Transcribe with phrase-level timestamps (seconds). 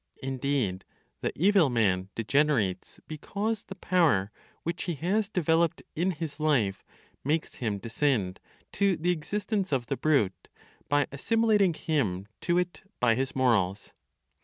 [0.23, 0.83] Indeed,
[1.19, 4.31] the evil man degenerates because the power
[4.63, 6.83] which he has developed in his life
[7.23, 8.41] makes him descend
[8.71, 10.47] to the existence of the brute,
[10.89, 13.93] by assimilating him to it by his morals.